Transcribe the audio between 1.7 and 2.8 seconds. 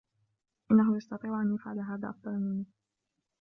هذا أفضل مني.